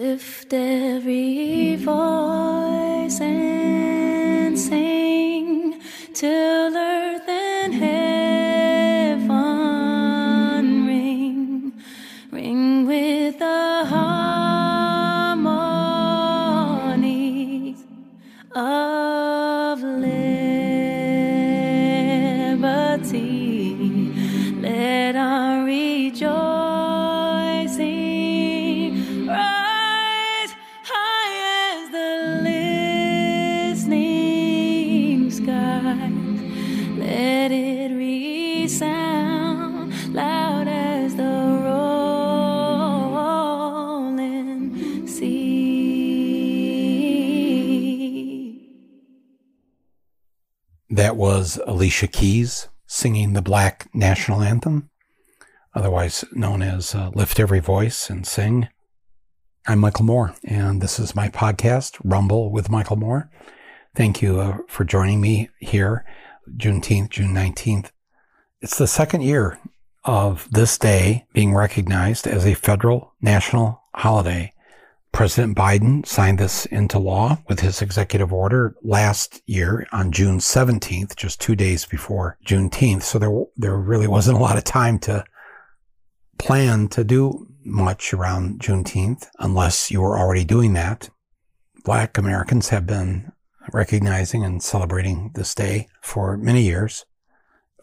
[0.00, 3.59] Lift every voice and
[51.00, 54.90] That was Alicia Keys singing the Black National Anthem,
[55.74, 58.68] otherwise known as uh, Lift Every Voice and Sing.
[59.66, 63.30] I'm Michael Moore, and this is my podcast, Rumble with Michael Moore.
[63.96, 66.04] Thank you uh, for joining me here,
[66.54, 67.92] Juneteenth, June 19th.
[68.60, 69.58] It's the second year
[70.04, 74.52] of this day being recognized as a federal national holiday.
[75.12, 81.16] President Biden signed this into law with his executive order last year on June 17th,
[81.16, 83.02] just two days before Juneteenth.
[83.02, 85.24] So there, there really wasn't a lot of time to
[86.38, 91.10] plan to do much around Juneteenth unless you were already doing that.
[91.84, 93.32] Black Americans have been
[93.72, 97.04] recognizing and celebrating this day for many years.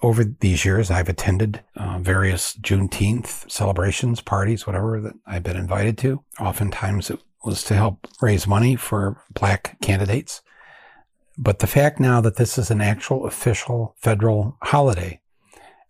[0.02, 5.98] Over these years, I've attended uh, various Juneteenth celebrations, parties, whatever that I've been invited
[6.00, 6.24] to.
[6.40, 10.42] Oftentimes it was to help raise money for black candidates.
[11.38, 15.22] But the fact now that this is an actual official federal holiday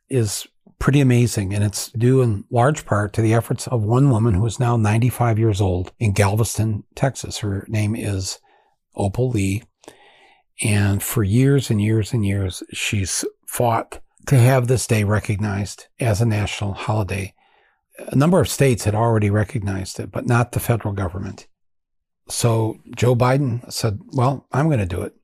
[0.10, 0.48] is
[0.80, 1.54] pretty amazing.
[1.54, 4.78] And it's due in large part to the efforts of one woman who is now
[4.78, 7.40] 95 years old in Galveston, Texas.
[7.40, 8.40] Her name is
[8.96, 9.64] Opal Lee.
[10.64, 16.22] And for years and years and years, she's fought to have this day recognized as
[16.22, 17.34] a national holiday.
[17.98, 21.48] A number of states had already recognized it, but not the federal government.
[22.30, 25.16] So Joe Biden said, well, I'm going to do it.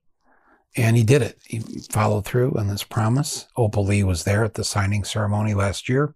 [0.76, 1.38] And he did it.
[1.46, 1.60] He
[1.92, 3.48] followed through on this promise.
[3.56, 6.16] Opal Lee was there at the signing ceremony last year.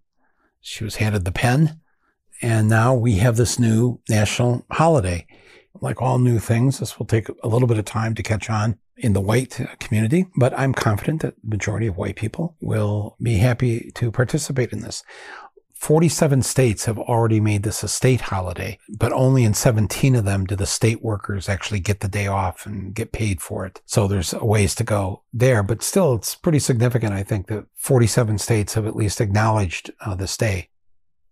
[0.60, 1.78] She was handed the pen.
[2.42, 5.27] And now we have this new national holiday.
[5.80, 8.78] Like all new things, this will take a little bit of time to catch on
[8.96, 13.36] in the white community, but I'm confident that the majority of white people will be
[13.36, 15.04] happy to participate in this.
[15.78, 20.44] 47 states have already made this a state holiday, but only in 17 of them
[20.44, 23.80] do the state workers actually get the day off and get paid for it.
[23.86, 27.12] So there's ways to go there, but still it's pretty significant.
[27.12, 30.70] I think that 47 states have at least acknowledged uh, this day.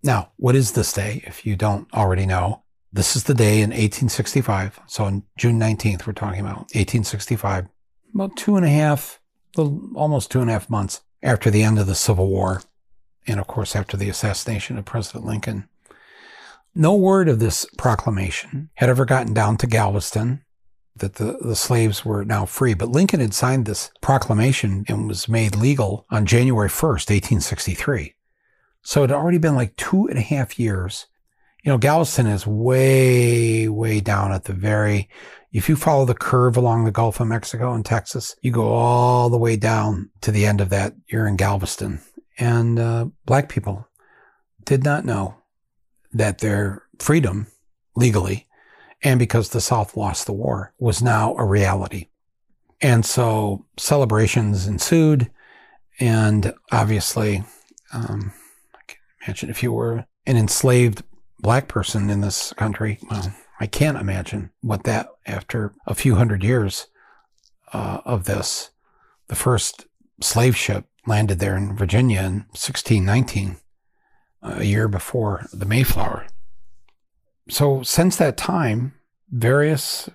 [0.05, 1.25] Now, what is this day?
[1.27, 4.80] If you don't already know, this is the day in 1865.
[4.86, 7.66] So on June 19th, we're talking about 1865,
[8.14, 9.20] about two and a half,
[9.56, 12.62] almost two and a half months after the end of the Civil War.
[13.26, 15.69] And of course, after the assassination of President Lincoln.
[16.74, 20.44] No word of this proclamation had ever gotten down to Galveston
[20.97, 22.74] that the, the slaves were now free.
[22.74, 28.14] But Lincoln had signed this proclamation and was made legal on January 1st, 1863.
[28.82, 31.06] So it had already been like two and a half years
[31.66, 35.09] you know, Galveston is way, way down at the very,
[35.50, 39.28] if you follow the curve along the Gulf of Mexico and Texas, you go all
[39.28, 40.94] the way down to the end of that.
[41.09, 42.00] You're in Galveston.
[42.38, 43.88] And uh, black people
[44.62, 45.38] did not know
[46.12, 47.49] that their freedom
[47.97, 48.47] legally,
[49.03, 52.10] and because the South lost the war, was now a reality.
[52.81, 55.33] And so celebrations ensued.
[55.98, 57.43] And obviously,
[57.93, 58.33] um,
[58.72, 61.03] I can imagine if you were an enslaved
[61.38, 66.42] black person in this country, well, I can't imagine what that, after a few hundred
[66.42, 66.88] years
[67.72, 68.70] uh, of this,
[69.28, 69.86] the first
[70.20, 73.56] slave ship landed there in Virginia in 1619,
[74.42, 76.26] a year before the Mayflower.
[77.48, 78.94] So since that time,
[79.30, 80.09] various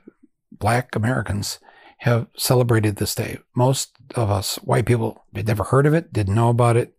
[0.51, 1.59] black Americans
[1.99, 3.37] have celebrated this day.
[3.55, 6.95] Most of us white people had never heard of it, didn't know about it.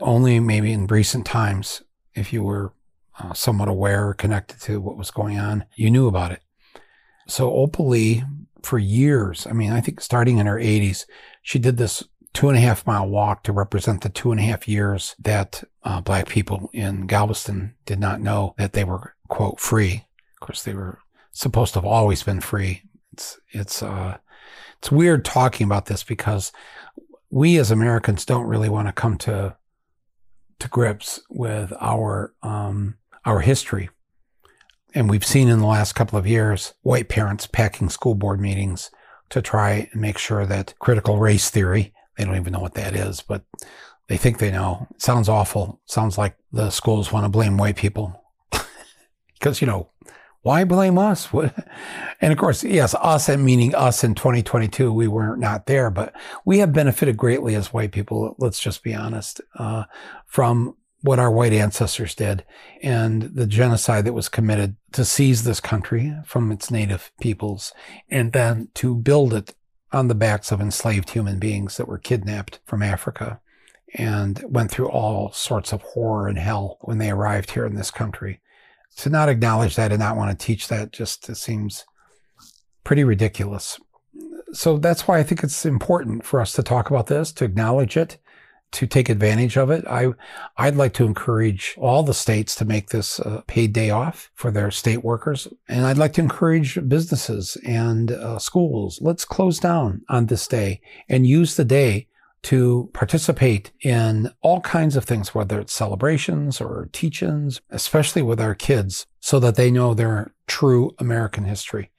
[0.00, 1.82] Only maybe in recent times,
[2.14, 2.72] if you were
[3.18, 6.42] uh, somewhat aware or connected to what was going on, you knew about it.
[7.26, 8.24] So Opal Lee,
[8.62, 11.04] for years, I mean, I think starting in her 80s,
[11.42, 14.44] she did this two and a half mile walk to represent the two and a
[14.44, 19.60] half years that uh, black people in Galveston did not know that they were, quote,
[19.60, 20.06] free.
[20.34, 20.98] Of course, they were
[21.32, 22.82] supposed to have always been free.
[23.12, 24.18] It's, it's, uh,
[24.78, 26.52] it's weird talking about this because
[27.30, 29.56] we as Americans don't really want to come to,
[30.58, 33.90] to grips with our, um, our history.
[34.94, 38.90] And we've seen in the last couple of years white parents packing school board meetings
[39.30, 42.94] to try and make sure that critical race theory, they don't even know what that
[42.94, 43.44] is, but
[44.08, 44.86] they think they know.
[44.90, 45.80] It sounds awful.
[45.86, 48.22] It sounds like the schools want to blame white people.
[49.34, 49.90] Because, you know,
[50.42, 51.32] why blame us?
[52.20, 56.14] and of course, yes, us and meaning us in 2022, we were not there, but
[56.44, 58.36] we have benefited greatly as white people.
[58.38, 59.84] Let's just be honest, uh,
[60.26, 62.44] from what our white ancestors did
[62.82, 67.72] and the genocide that was committed to seize this country from its native peoples
[68.08, 69.54] and then to build it
[69.92, 73.40] on the backs of enslaved human beings that were kidnapped from Africa
[73.94, 77.90] and went through all sorts of horror and hell when they arrived here in this
[77.90, 78.40] country.
[78.98, 81.84] To not acknowledge that and not want to teach that just seems
[82.84, 83.78] pretty ridiculous.
[84.52, 87.96] So that's why I think it's important for us to talk about this, to acknowledge
[87.96, 88.18] it,
[88.72, 89.84] to take advantage of it.
[89.86, 90.12] I,
[90.56, 94.50] I'd like to encourage all the states to make this a paid day off for
[94.50, 95.46] their state workers.
[95.68, 98.98] And I'd like to encourage businesses and uh, schools.
[99.00, 102.08] Let's close down on this day and use the day
[102.44, 108.54] to participate in all kinds of things, whether it's celebrations or teach-ins, especially with our
[108.54, 111.90] kids, so that they know their true American history.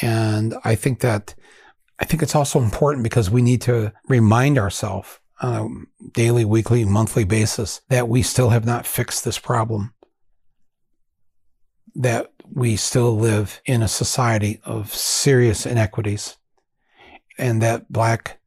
[0.00, 1.34] And I think that,
[1.98, 6.84] I think it's also important because we need to remind ourselves on a daily, weekly,
[6.84, 9.92] monthly basis that we still have not fixed this problem.
[11.94, 16.36] That we still live in a society of serious inequities
[17.38, 18.38] and that black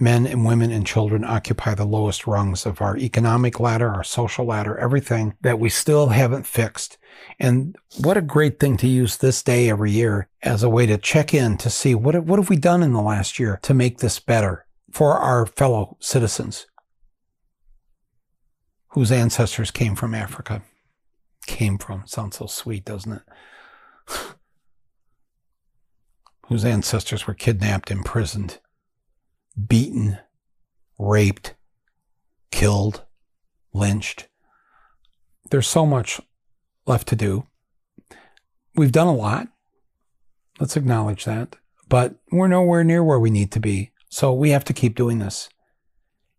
[0.00, 4.44] men and women and children occupy the lowest rungs of our economic ladder, our social
[4.44, 6.98] ladder, everything that we still haven't fixed.
[7.38, 10.98] And what a great thing to use this day every year as a way to
[10.98, 13.98] check in to see what, what have we done in the last year to make
[13.98, 14.63] this better
[14.94, 16.66] for our fellow citizens
[18.90, 20.62] whose ancestors came from Africa.
[21.48, 23.22] Came from, sounds so sweet, doesn't it?
[26.46, 28.60] whose ancestors were kidnapped, imprisoned,
[29.66, 30.18] beaten,
[30.96, 31.56] raped,
[32.52, 33.02] killed,
[33.72, 34.28] lynched.
[35.50, 36.20] There's so much
[36.86, 37.48] left to do.
[38.76, 39.48] We've done a lot.
[40.60, 41.56] Let's acknowledge that.
[41.88, 43.90] But we're nowhere near where we need to be.
[44.14, 45.48] So we have to keep doing this.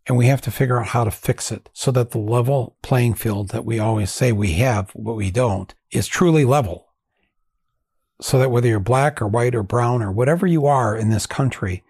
[0.08, 3.16] And we have to figure out how to fix it so that the level playing
[3.16, 6.88] field that we always say we have, but we don't, is truly level.
[8.22, 11.26] So that whether you're black or white or brown or whatever you are in this
[11.26, 11.84] country,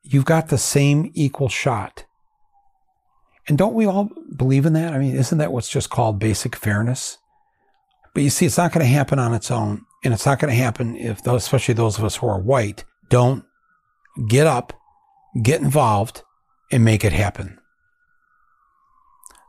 [0.00, 2.04] you've got the same equal shot.
[3.48, 4.94] And don't we all believe in that?
[4.94, 7.18] I mean, isn't that what's just called basic fairness?
[8.14, 9.86] But you see, it's not going to happen on its own.
[10.04, 12.84] And it's not going to happen if those, especially those of us who are white,
[13.08, 13.44] don't
[14.28, 14.72] get up,
[15.42, 16.22] get involved,
[16.70, 17.58] and make it happen.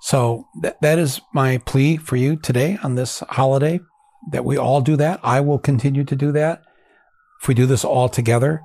[0.02, 3.80] So that, that is my plea for you today on this holiday
[4.32, 5.20] that we all do that.
[5.24, 6.64] I will continue to do that.
[7.42, 8.62] If we do this all together,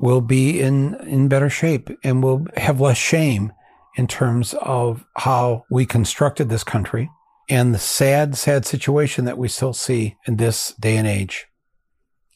[0.00, 3.52] we'll be in, in better shape and we'll have less shame
[3.96, 7.10] in terms of how we constructed this country
[7.48, 11.46] and the sad, sad situation that we still see in this day and age.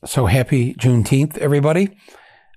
[0.04, 1.96] So happy Juneteenth, everybody.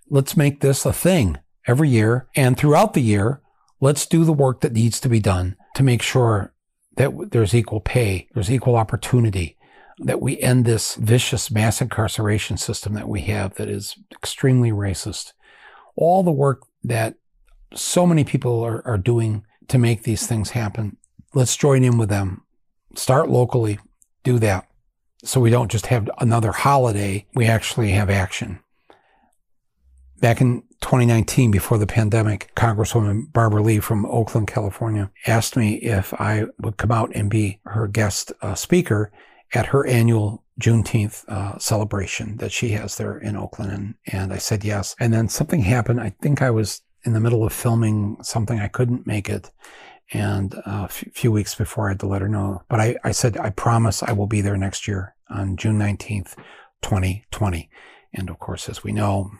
[0.09, 3.41] Let's make this a thing every year and throughout the year.
[3.79, 6.53] Let's do the work that needs to be done to make sure
[6.95, 9.57] that there's equal pay, there's equal opportunity,
[9.99, 15.33] that we end this vicious mass incarceration system that we have that is extremely racist.
[15.95, 17.15] All the work that
[17.73, 20.97] so many people are, are doing to make these things happen,
[21.33, 22.43] let's join in with them.
[22.95, 23.79] Start locally,
[24.23, 24.67] do that.
[25.23, 28.59] So we don't just have another holiday, we actually have action.
[30.19, 36.13] Back in 2019, before the pandemic, Congresswoman Barbara Lee from Oakland, California, asked me if
[36.15, 39.09] I would come out and be her guest uh, speaker
[39.53, 43.71] at her annual Juneteenth uh, celebration that she has there in Oakland.
[43.71, 44.93] And, and I said yes.
[44.99, 46.01] And then something happened.
[46.01, 48.59] I think I was in the middle of filming something.
[48.59, 49.51] I couldn't make it.
[50.11, 52.61] And a uh, few weeks before I had to let her know.
[52.67, 56.35] But I, I said, I promise I will be there next year on June 19th,
[56.81, 57.69] 2020.
[58.13, 59.31] And of course, as we know,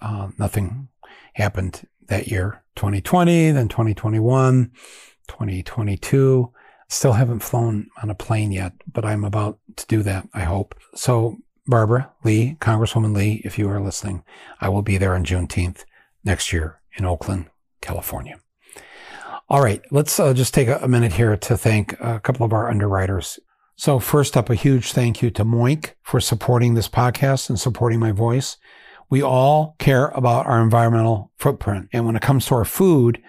[0.00, 0.88] uh, nothing
[1.32, 4.70] happened that year 2020, then 2021,
[5.28, 6.52] 2022.
[6.88, 10.74] Still haven't flown on a plane yet, but I'm about to do that, I hope.
[10.94, 14.24] So, Barbara Lee, Congresswoman Lee, if you are listening,
[14.60, 15.84] I will be there on Juneteenth
[16.24, 17.46] next year in Oakland,
[17.80, 18.40] California.
[19.48, 22.70] All right, let's uh, just take a, minute here to thank a couple of our
[22.70, 23.38] underwriters.
[23.76, 28.00] So, first up, a huge thank you to Moink for supporting this podcast and supporting
[28.00, 28.56] my voice.
[29.10, 31.88] We all care about our environmental footprint.
[31.92, 33.22] And when it comes to our food,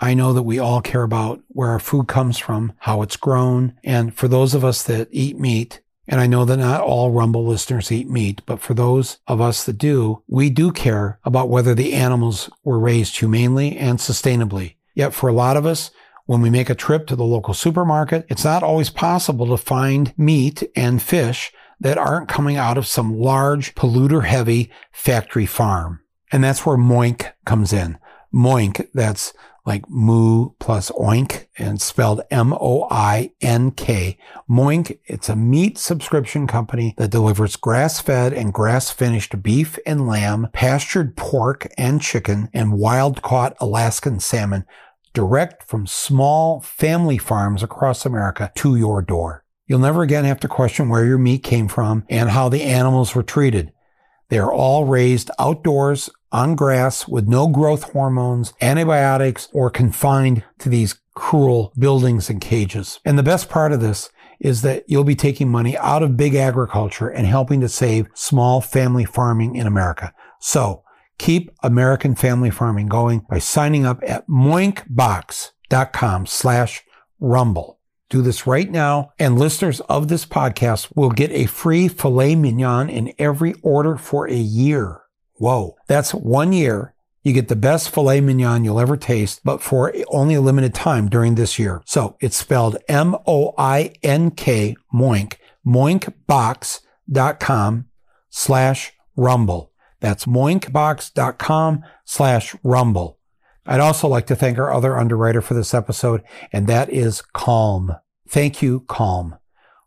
[0.00, 3.74] I know that we all care about where our food comes from, how it's grown.
[3.82, 7.46] And for those of us that eat meat And I know that not all Rumble
[7.46, 11.74] listeners eat meat, but for those of us that do, we do care about whether
[11.74, 14.76] the animals were raised humanely and sustainably.
[14.94, 15.90] Yet for a lot of us,
[16.24, 20.14] when we make a trip to the local supermarket, it's not always possible to find
[20.16, 26.00] meat and fish that aren't coming out of some large polluter heavy factory farm.
[26.30, 27.98] And that's where Moink comes in.
[28.34, 29.32] Moink, that's
[29.64, 34.18] like moo plus oink and spelled M-O-I-N-K.
[34.48, 41.16] Moink, it's a meat subscription company that delivers grass-fed and grass-finished beef and lamb, pastured
[41.16, 44.64] pork and chicken, and wild-caught Alaskan salmon
[45.12, 49.44] direct from small family farms across America to your door.
[49.68, 53.14] You'll never again have to question where your meat came from and how the animals
[53.14, 53.72] were treated.
[54.28, 60.68] They are all raised outdoors on grass with no growth hormones, antibiotics, or confined to
[60.68, 62.98] these cruel buildings and cages.
[63.04, 64.10] And the best part of this
[64.40, 68.60] is that you'll be taking money out of big agriculture and helping to save small
[68.60, 70.12] family farming in America.
[70.40, 70.82] So
[71.18, 76.84] Keep American family farming going by signing up at moinkbox.com slash
[77.20, 77.77] rumble.
[78.10, 82.88] Do this right now, and listeners of this podcast will get a free filet mignon
[82.88, 85.02] in every order for a year.
[85.34, 86.94] Whoa, that's one year.
[87.22, 91.10] You get the best filet mignon you'll ever taste, but for only a limited time
[91.10, 91.82] during this year.
[91.84, 95.34] So it's spelled M-O-I-N-K, moink,
[95.66, 97.84] moinkbox.com
[98.30, 99.72] slash rumble.
[100.00, 103.17] That's moinkbox.com slash rumble.
[103.68, 106.22] I'd also like to thank our other underwriter for this episode,
[106.54, 107.94] and that is Calm.
[108.26, 109.36] Thank you, Calm,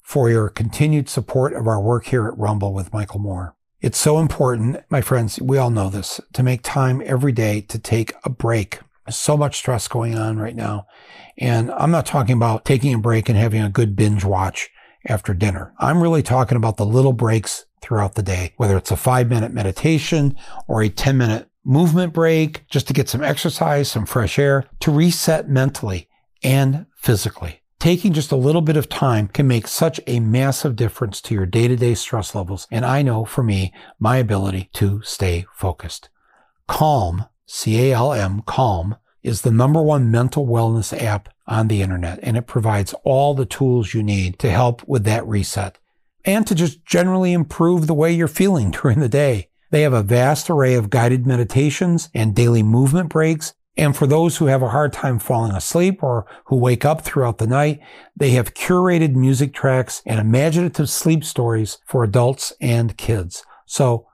[0.04, 3.56] for your continued support of our work here at Rumble with Michael Moore.
[3.82, 7.80] It's so important, my friends, we all know this, to make time every day to
[7.80, 8.82] take a break.
[9.10, 10.86] So much stress going on right now.
[11.40, 14.70] And I'm not talking about taking a break and having a good binge watch
[15.08, 15.74] after dinner.
[15.80, 19.52] I'm really talking about the little breaks throughout the day, whether it's a five minute
[19.52, 20.36] meditation
[20.68, 24.91] or a 10 minute movement break, just to get some exercise, some fresh air, to
[24.91, 26.08] reset mentally
[26.44, 27.62] and physically.
[27.80, 31.48] Taking just a little bit of time can make such a massive difference to your
[31.48, 32.68] day to day stress levels.
[32.70, 36.10] And I know for me, my ability to stay focused.
[36.68, 42.48] Calm, C-A-L-M, Calm is the number one mental wellness app on the internet, and it
[42.48, 45.77] provides all the tools you need to help with that reset
[46.24, 49.50] and to just generally improve the way you're feeling during the day.
[49.72, 53.54] They have a vast array of guided meditations and daily movement breaks.
[53.78, 57.38] And for those who have a hard time falling asleep or who wake up throughout
[57.38, 57.80] the night,
[58.16, 63.46] they have curated music tracks and imaginative sleep stories for adults and kids.
[63.66, 64.08] So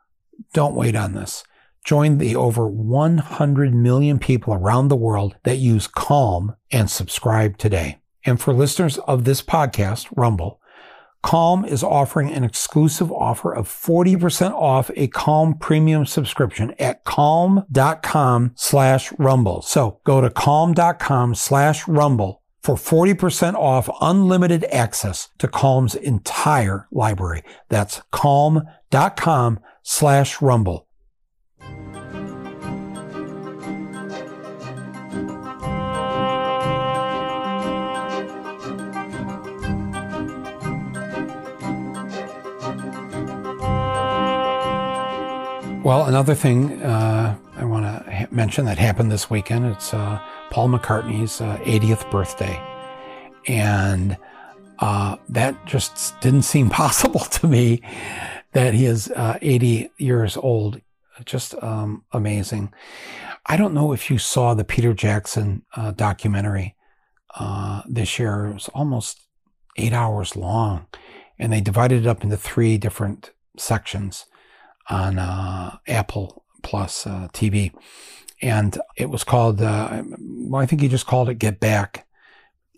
[0.54, 1.44] don't wait on this.
[1.84, 7.98] Join the over 100 million people around the world that use Calm and subscribe today.
[8.26, 10.60] And for listeners of this podcast, Rumble,
[11.28, 18.54] Calm is offering an exclusive offer of 40% off a Calm premium subscription at calm.com
[18.56, 19.62] slash rumble.
[19.62, 27.44] So go to calm.com slash rumble for 40% off unlimited access to Calm's entire library.
[27.68, 30.87] That's calm.com slash rumble.
[45.88, 50.20] Well, another thing uh, I want to ha- mention that happened this weekend, it's uh,
[50.50, 52.62] Paul McCartney's uh, 80th birthday.
[53.48, 54.18] And
[54.80, 57.82] uh, that just didn't seem possible to me
[58.52, 60.82] that he is uh, 80 years old.
[61.24, 62.74] Just um, amazing.
[63.46, 66.76] I don't know if you saw the Peter Jackson uh, documentary
[67.88, 68.48] this year.
[68.48, 69.22] It was almost
[69.78, 70.88] eight hours long,
[71.40, 74.26] and they divided it up into three different sections
[74.90, 77.74] on uh, Apple Plus uh, TV,
[78.42, 79.62] and it was called.
[79.62, 82.08] Uh, well, I think he just called it "Get Back."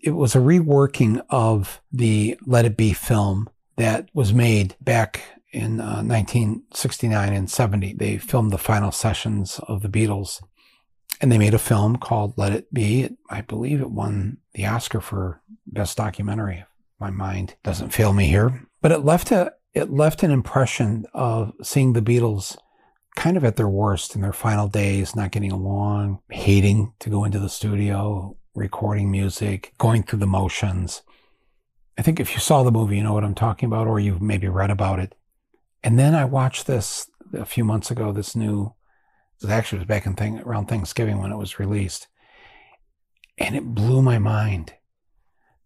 [0.02, 5.78] It was a reworking of the Let It Be film that was made back in
[5.78, 7.94] 1969 uh, and 70.
[7.94, 10.42] They filmed the final sessions of the Beatles,
[11.20, 13.10] and they made a film called Let It Be.
[13.28, 16.64] I believe it won the Oscar for Best Documentary.
[16.98, 21.52] My mind doesn't fail me here, but it left a it left an impression of
[21.62, 22.56] seeing the Beatles
[23.16, 27.24] kind of at their worst in their final days, not getting along, hating to go
[27.24, 31.02] into the studio, recording music, going through the motions.
[31.98, 34.22] I think if you saw the movie, you know what I'm talking about, or you've
[34.22, 35.14] maybe read about it.
[35.82, 38.74] And then I watched this a few months ago, this new,
[39.42, 42.08] it actually was back in thing, around Thanksgiving when it was released.
[43.38, 44.74] And it blew my mind.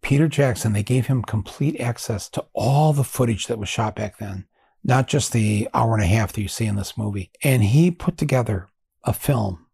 [0.05, 4.19] Peter Jackson, they gave him complete access to all the footage that was shot back
[4.19, 4.45] then,
[4.83, 7.31] not just the hour and a half that you see in this movie.
[7.43, 8.67] And he put together
[9.03, 9.65] a film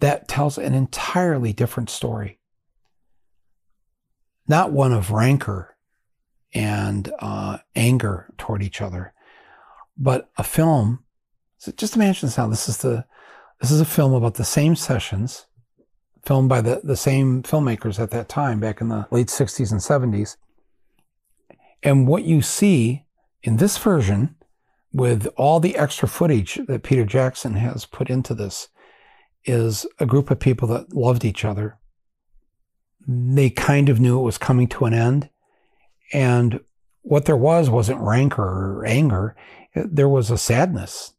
[0.00, 2.38] that tells an entirely different story.
[4.46, 5.74] Not one of rancor
[6.52, 9.14] and uh, anger toward each other,
[9.96, 11.04] but a film.
[11.56, 12.48] So just imagine this now.
[12.48, 13.06] This is the
[13.62, 15.45] this is a film about the same sessions,
[16.26, 19.80] filmed by the, the same filmmakers at that time, back in the late 60s and
[19.80, 20.36] 70s.
[21.82, 23.04] And what you see
[23.42, 24.34] in this version,
[24.92, 28.68] with all the extra footage that Peter Jackson has put into this,
[29.44, 31.78] is a group of people that loved each other.
[33.06, 35.30] They kind of knew it was coming to an end.
[36.12, 36.60] And
[37.02, 39.36] what there was wasn't rancor or anger.
[39.74, 41.12] There was a sadness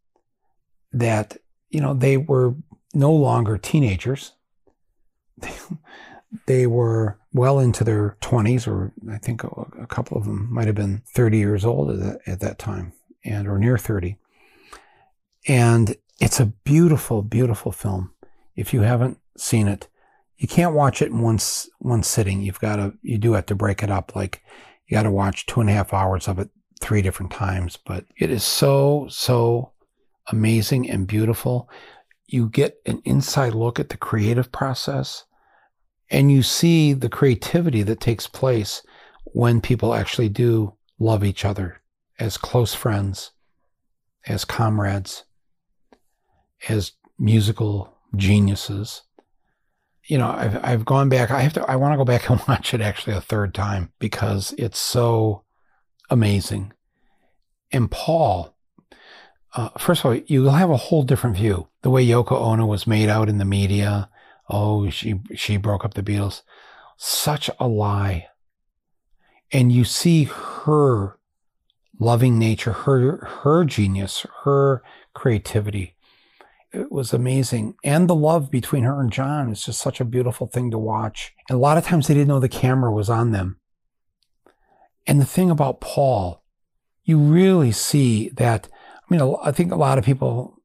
[0.92, 1.38] that
[1.70, 2.56] you know, they were
[2.94, 4.34] no longer teenagers.
[6.46, 10.76] they were well into their 20s, or I think a, couple of them might have
[10.76, 14.18] been 30 years old at that, at that time, and or near 30.
[15.48, 18.12] And it's a beautiful, beautiful film.
[18.56, 19.88] If you haven't seen it,
[20.38, 21.40] you can't watch it in one
[21.80, 22.42] one sitting.
[22.42, 24.16] You've got to, you do have to break it up.
[24.16, 24.44] Like
[24.88, 27.78] you got to watch two and a half hours of it three different times.
[27.78, 29.72] But it is so, so
[30.28, 31.70] amazing and beautiful.
[32.28, 35.26] You get an inside look at the creative process
[36.10, 38.82] and you see the creativity that takes place
[39.26, 41.82] when people actually do love each other
[42.20, 43.32] as close friends,
[44.26, 45.26] as comrades,
[46.70, 49.04] as musical geniuses.
[50.06, 51.32] You know, I've, I've gone back.
[51.32, 53.92] I have to, I want to go back and watch it actually a third time
[54.00, 55.44] because it's so
[56.10, 56.74] amazing.
[57.72, 58.56] And Paul,
[59.56, 61.68] uh, first of all, you'll have a whole different view.
[61.82, 64.10] The way Yoko Ono was made out in the media.
[64.50, 66.42] Oh, she, she broke up the Beatles.
[66.98, 68.28] Such a lie.
[69.52, 71.18] And you see her
[72.00, 74.84] loving nature, her, her genius, her
[75.14, 75.96] creativity.
[76.74, 77.76] It was amazing.
[77.84, 81.34] And the love between her and John is just such a beautiful thing to watch.
[81.50, 83.60] And a lot of times they didn't know the camera was on them.
[85.06, 86.44] And the thing about Paul,
[87.04, 88.68] you really see that
[89.10, 90.57] I mean, I think a lot of people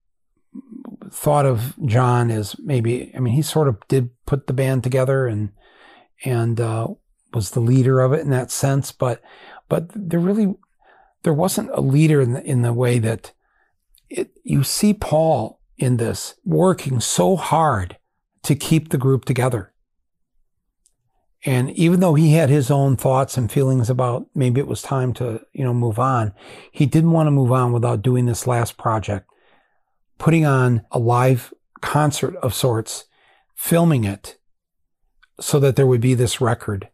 [1.12, 3.12] thought of John as maybe.
[3.14, 5.53] I mean, he sort of did put the band together and
[6.25, 6.88] and uh,
[7.33, 8.92] was the leader of it in that sense.
[8.92, 9.22] But
[9.68, 10.55] but there really
[11.22, 13.33] there wasn't a leader in the, in the way that
[14.09, 17.96] it, you see Paul in this working so hard
[18.42, 19.72] to keep the group together.
[21.44, 25.12] And even though he had his own thoughts and feelings about maybe it was time
[25.14, 26.33] to, you know, move on,
[26.70, 29.29] he didn't want to move on without doing this last project,
[30.18, 33.05] putting on a live concert of sorts,
[33.55, 34.38] filming it
[35.40, 36.88] so that there would be this record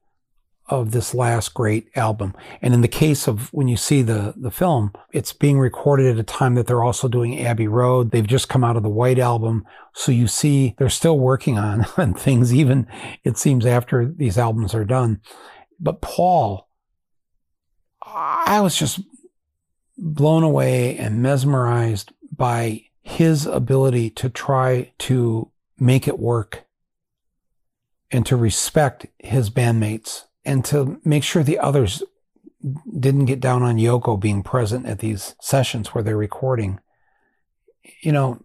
[0.68, 2.35] of this last great album.
[2.61, 6.18] And in the case of when you see the, the film, it's being recorded at
[6.18, 8.11] a time that they're also doing Abbey Road.
[8.11, 9.64] They've just come out of the White Album.
[9.94, 12.87] So you see they're still working on, on things, even
[13.24, 15.20] it seems after these albums are done.
[15.81, 16.68] But Paul,
[18.02, 19.00] I was just
[19.96, 26.66] blown away and mesmerized by his ability to try to make it work
[28.11, 32.03] and to respect his bandmates and to make sure the others
[32.99, 36.81] didn't get down on Yoko being present at these sessions where they're recording.
[38.03, 38.44] You know,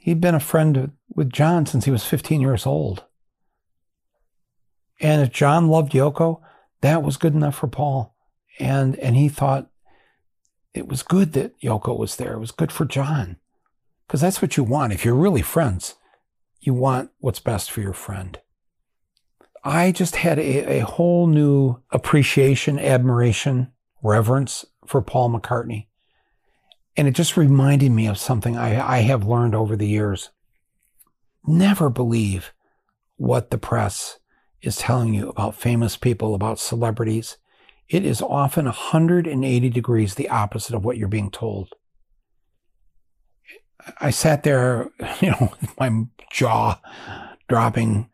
[0.00, 3.04] he'd been a friend with John since he was 15 years old.
[5.00, 6.40] And if John loved Yoko,
[6.80, 8.14] that was good enough for Paul.
[8.58, 9.70] And and he thought
[10.72, 12.32] it was good that Yoko was there.
[12.32, 13.36] It was good for John.
[14.08, 14.92] Because that's what you want.
[14.92, 15.96] If you're really friends,
[16.60, 18.40] you want what's best for your friend.
[19.62, 23.70] I just had a, a whole new appreciation, admiration,
[24.02, 25.88] reverence for Paul McCartney.
[26.96, 30.30] And it just reminded me of something I, I have learned over the years.
[31.46, 32.52] Never believe
[33.16, 34.18] what the press
[34.62, 37.36] is telling you about famous people, about celebrities.
[37.88, 41.74] It is often 180 degrees the opposite of what you're being told.
[44.00, 45.90] I sat there, you know, my
[46.30, 46.80] jaw
[47.48, 48.08] dropping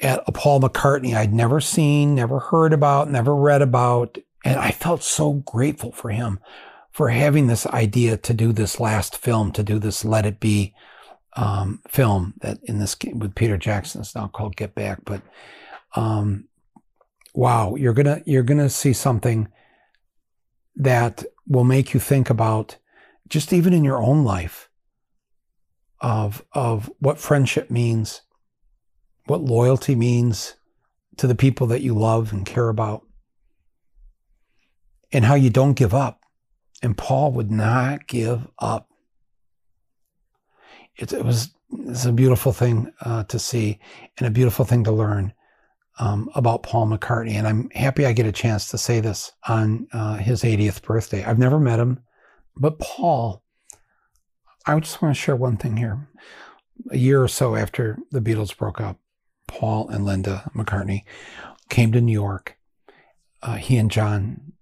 [0.00, 4.18] at a Paul McCartney I'd never seen, never heard about, never read about.
[4.44, 6.38] And I felt so grateful for him
[6.92, 10.74] for having this idea to do this last film, to do this Let It Be
[11.34, 15.00] um, film that in this with Peter Jackson is now called Get Back.
[15.04, 15.22] But
[15.94, 16.44] um,
[17.34, 19.48] wow, you're gonna you're gonna see something
[20.76, 22.76] that will make you think about
[23.28, 24.68] just even in your own life
[26.00, 28.22] of of what friendship means
[29.26, 30.54] what loyalty means
[31.16, 33.02] to the people that you love and care about,
[35.12, 36.20] and how you don't give up.
[36.82, 38.88] And Paul would not give up.
[40.96, 43.80] It, it was it's a beautiful thing uh, to see
[44.18, 45.32] and a beautiful thing to learn
[45.98, 47.32] um, about Paul McCartney.
[47.32, 51.24] And I'm happy I get a chance to say this on uh, his 80th birthday.
[51.24, 52.02] I've never met him,
[52.56, 53.42] but Paul,
[54.66, 56.08] I just want to share one thing here.
[56.90, 58.98] A year or so after the Beatles broke up,
[59.46, 61.04] Paul and Linda McCartney
[61.68, 62.56] came to New York.
[63.42, 64.52] Uh, he and John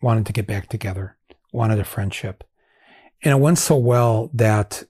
[0.00, 1.16] wanted to get back together,
[1.52, 2.44] wanted a friendship.
[3.22, 4.84] And it went so well that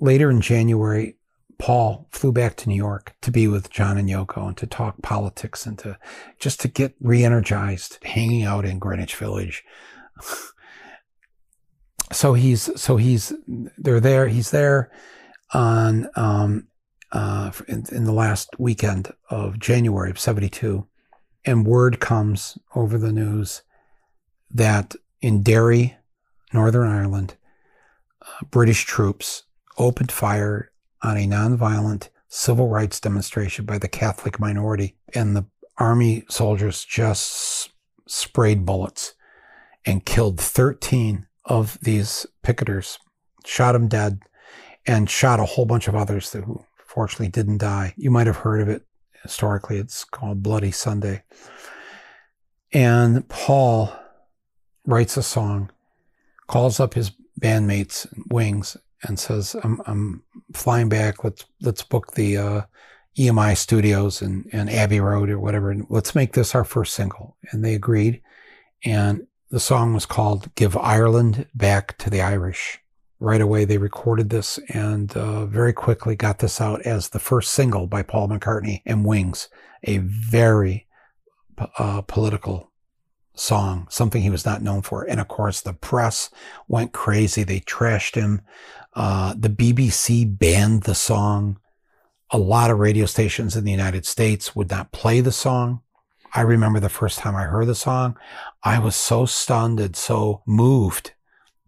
[0.00, 1.16] later in January,
[1.58, 5.02] Paul flew back to New York to be with John and Yoko and to talk
[5.02, 5.98] politics and to
[6.38, 9.64] just to get re-energized, hanging out in Greenwich Village.
[12.12, 13.32] So he's so he's
[13.76, 14.28] they're there.
[14.28, 14.90] He's there
[15.52, 16.68] on um,
[17.12, 20.86] uh, in, in the last weekend of January of '72,
[21.44, 23.62] and word comes over the news
[24.50, 25.96] that in Derry,
[26.52, 27.36] Northern Ireland,
[28.22, 29.44] uh, British troops
[29.76, 30.70] opened fire
[31.02, 35.46] on a nonviolent civil rights demonstration by the Catholic minority, and the
[35.78, 37.70] army soldiers just
[38.06, 39.14] sprayed bullets
[39.84, 42.98] and killed 13 of these picketers,
[43.44, 44.20] shot them dead,
[44.86, 47.94] and shot a whole bunch of others who fortunately didn't die.
[47.96, 48.86] You might have heard of it
[49.22, 49.78] historically.
[49.78, 51.22] It's called Bloody Sunday.
[52.72, 53.92] And Paul
[54.86, 55.70] writes a song,
[56.46, 61.24] calls up his bandmates, Wings, and says, "I'm I'm flying back.
[61.24, 62.62] Let's let's book the uh,
[63.16, 67.36] EMI Studios and and Abbey Road or whatever, and let's make this our first single."
[67.50, 68.22] And they agreed,
[68.84, 72.80] and the song was called "Give Ireland Back to the Irish."
[73.20, 77.50] Right away, they recorded this and uh, very quickly got this out as the first
[77.50, 79.48] single by Paul McCartney and Wings,
[79.82, 80.86] a very
[81.78, 82.70] uh, political
[83.34, 85.02] song, something he was not known for.
[85.04, 86.30] And of course, the press
[86.66, 87.42] went crazy.
[87.42, 88.42] They trashed him.
[88.94, 91.58] Uh, the BBC banned the song.
[92.30, 95.80] A lot of radio stations in the United States would not play the song.
[96.34, 98.16] I remember the first time I heard the song,
[98.62, 101.12] I was so stunned and so moved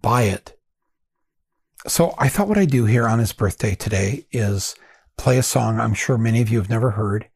[0.03, 0.59] by it.
[1.87, 4.75] So I thought what I'd do here on his birthday today is
[5.17, 7.29] play a song I'm sure many of you have never heard.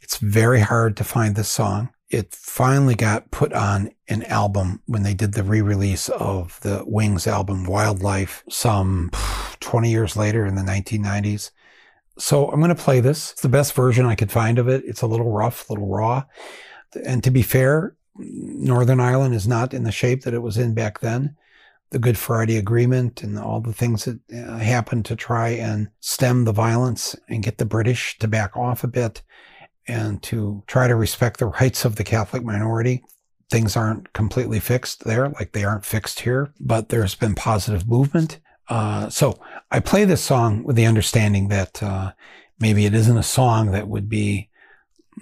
[0.00, 5.04] It's very hard to find this song it finally got put on an album when
[5.04, 9.10] they did the re-release of the Wings album Wild Life some
[9.60, 11.52] 20 years later in the 1990s.
[12.18, 13.32] So I'm going to play this.
[13.32, 14.82] It's the best version I could find of it.
[14.84, 16.24] It's a little rough, a little raw.
[17.04, 20.74] And to be fair, Northern Ireland is not in the shape that it was in
[20.74, 21.36] back then.
[21.90, 26.44] The Good Friday Agreement and all the things that uh, happened to try and stem
[26.44, 29.22] the violence and get the British to back off a bit
[29.88, 33.02] and to try to respect the rights of the Catholic minority.
[33.50, 38.38] Things aren't completely fixed there, like they aren't fixed here, but there's been positive movement.
[38.68, 39.40] Uh, so
[39.72, 42.12] I play this song with the understanding that uh,
[42.60, 44.49] maybe it isn't a song that would be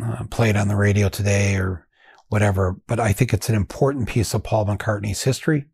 [0.03, 1.87] uh, played on the radio today or
[2.29, 5.67] whatever, but I think it's an important piece of Paul McCartney's history.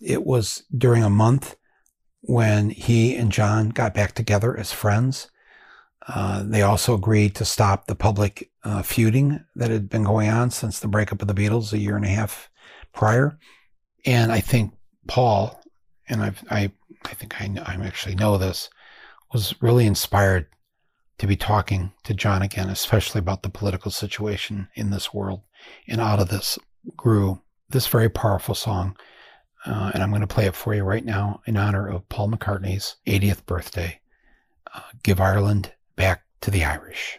[0.00, 1.56] It was during a month
[2.20, 5.30] when he and John got back together as friends
[6.08, 10.50] uh, they also agreed to stop the public uh, feuding that had been going on
[10.50, 12.50] since the breakup of the Beatles a year and a half
[12.94, 13.38] prior.
[14.06, 14.72] And I think
[15.06, 15.60] Paul,
[16.08, 16.72] and I've, i
[17.04, 18.70] I, think I, I actually know this,
[19.32, 20.46] was really inspired
[21.18, 25.42] to be talking to John again, especially about the political situation in this world.
[25.86, 26.58] And out of this
[26.96, 28.96] grew this very powerful song.
[29.66, 32.30] Uh, and I'm going to play it for you right now in honor of Paul
[32.30, 34.00] McCartney's 80th birthday.
[34.72, 37.18] Uh, Give Ireland back to the Irish.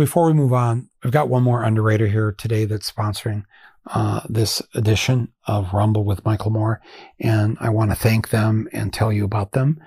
[0.00, 3.44] Before we move on, I've got one more underwriter here today that's sponsoring
[3.86, 6.80] uh, this edition of Rumble with Michael Moore,
[7.18, 9.78] and I want to thank them and tell you about them.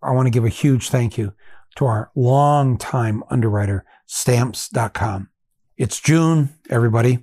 [0.00, 1.32] I want to give a huge thank you
[1.76, 5.28] to our longtime underwriter, Stamps.com.
[5.76, 7.18] It's June, everybody.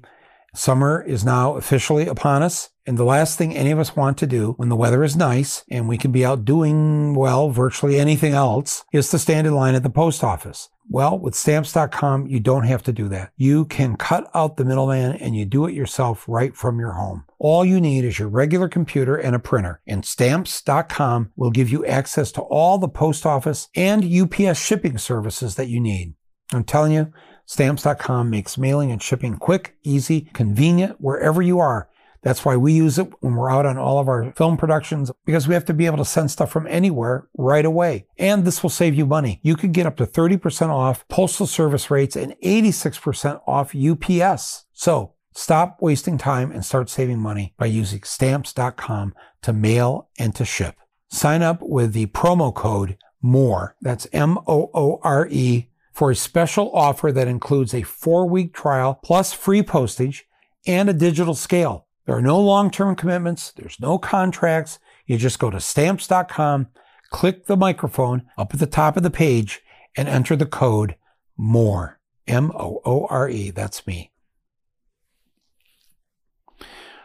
[0.55, 2.69] Summer is now officially upon us.
[2.87, 5.63] And the last thing any of us want to do when the weather is nice
[5.71, 9.73] and we can be out doing, well, virtually anything else is to stand in line
[9.73, 10.69] at the post office.
[10.87, 13.31] Well, with stamps.com, you don't have to do that.
[13.35, 17.25] You can cut out the middleman and you do it yourself right from your home.
[17.39, 21.85] All you need is your regular computer and a printer, and stamps.com will give you
[21.85, 26.13] access to all the post office and UPS shipping services that you need.
[26.53, 27.11] I'm telling you,
[27.45, 31.89] Stamps.com makes mailing and shipping quick, easy, convenient wherever you are.
[32.25, 35.47] That's why we use it when we're out on all of our film productions because
[35.47, 38.07] we have to be able to send stuff from anywhere right away.
[38.17, 39.39] And this will save you money.
[39.43, 44.65] You could get up to 30% off postal service rates and 86% off UPS.
[44.73, 50.45] So stop wasting time and start saving money by using stamps.com to mail and to
[50.45, 50.77] ship.
[51.09, 53.75] Sign up with the promo code MOORE.
[53.81, 58.53] That's M O O R E for a special offer that includes a four week
[58.53, 60.25] trial plus free postage
[60.67, 61.87] and a digital scale.
[62.05, 64.77] There are no long term commitments, there's no contracts.
[65.05, 66.67] You just go to stamps.com,
[67.11, 69.61] click the microphone up at the top of the page,
[69.95, 70.97] and enter the code
[71.37, 71.99] MOORE.
[72.27, 73.51] M O O R E.
[73.51, 74.11] That's me.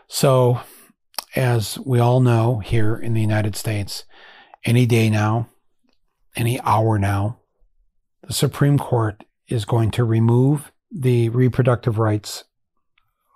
[0.09, 0.61] So,
[1.37, 4.05] as we all know here in the United States,
[4.65, 5.49] any day now,
[6.35, 7.40] any hour now,
[8.31, 12.45] the Supreme Court is going to remove the reproductive rights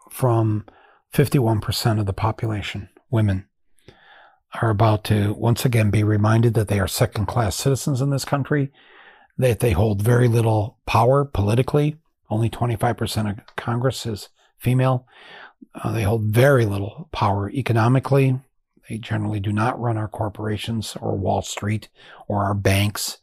[0.09, 0.67] from
[1.13, 3.49] 51% of the population, women,
[4.63, 8.25] are about to once again be reminded that they are second class citizens in this
[8.25, 8.71] country,
[9.37, 11.97] that they hold very little power politically.
[12.31, 14.29] Only 25% of Congress is
[14.59, 15.09] female.
[15.75, 18.39] Uh, they hold very little power economically.
[18.89, 21.89] They generally do not run our corporations or Wall Street
[22.29, 23.19] or our banks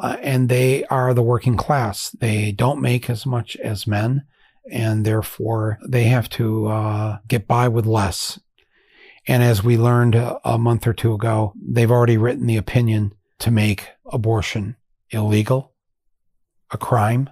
[0.00, 2.10] uh, and they are the working class.
[2.10, 4.24] They don't make as much as men,
[4.70, 8.40] and therefore they have to uh, get by with less.
[9.26, 13.50] And as we learned a month or two ago, they've already written the opinion to
[13.50, 14.76] make abortion
[15.10, 15.72] illegal,
[16.70, 17.28] a crime,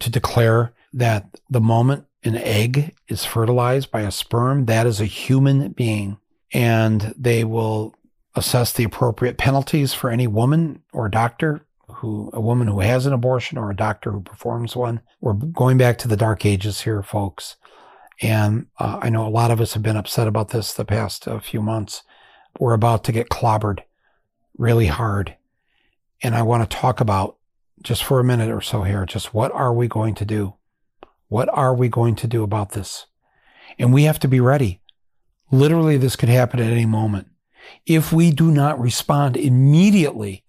[0.00, 5.06] to declare that the moment an egg is fertilized by a sperm, that is a
[5.06, 6.18] human being.
[6.52, 7.94] And they will
[8.40, 13.12] assess the appropriate penalties for any woman or doctor who a woman who has an
[13.12, 15.02] abortion or a doctor who performs one.
[15.20, 17.56] We're going back to the dark ages here, folks.
[18.22, 21.28] And uh, I know a lot of us have been upset about this the past
[21.28, 22.02] uh, few months.
[22.58, 23.80] We're about to get clobbered
[24.56, 25.36] really hard.
[26.22, 27.36] And I want to talk about
[27.82, 30.54] just for a minute or so here, just what are we going to do?
[31.28, 33.06] What are we going to do about this?
[33.78, 34.80] And we have to be ready.
[35.50, 37.29] Literally, this could happen at any moment
[37.86, 40.44] if we do not respond immediately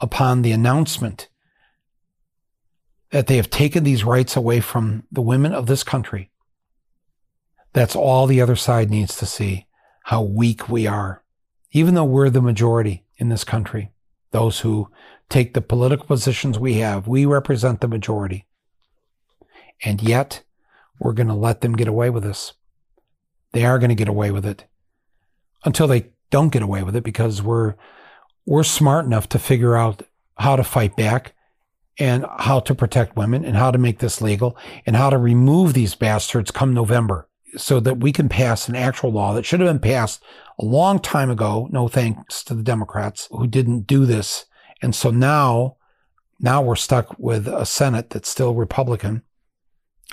[0.00, 1.28] upon the announcement
[3.10, 6.30] that they have taken these rights away from the women of this country.
[7.72, 9.66] That's all the other side needs to see
[10.04, 11.22] how weak we are.
[11.72, 13.92] Even though we're the majority in this country,
[14.32, 14.90] those who
[15.28, 18.46] take the political positions we have, we represent the majority.
[19.84, 20.42] And yet,
[20.98, 22.54] we're going to let them get away with this.
[23.52, 24.64] They are going to get away with it
[25.64, 27.74] until they don't get away with it because we're
[28.46, 30.02] we're smart enough to figure out
[30.38, 31.34] how to fight back
[31.98, 35.74] and how to protect women and how to make this legal and how to remove
[35.74, 39.68] these bastards come November so that we can pass an actual law that should have
[39.68, 40.22] been passed
[40.58, 41.68] a long time ago.
[41.70, 44.46] No thanks to the Democrats who didn't do this.
[44.80, 45.76] And so now,
[46.38, 49.22] now we're stuck with a Senate that's still Republican.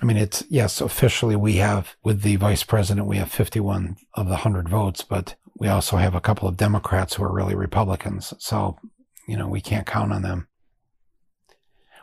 [0.01, 4.25] I mean, it's yes, officially we have with the vice president, we have 51 of
[4.25, 8.33] the 100 votes, but we also have a couple of Democrats who are really Republicans.
[8.37, 8.77] So,
[9.27, 10.47] you know, we can't count on them.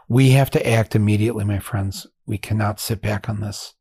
[0.09, 2.07] We have to act immediately, my friends.
[2.27, 3.75] We cannot sit back on this.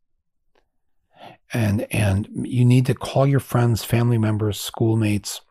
[1.51, 5.41] And and you need to call your friends, family members, schoolmates,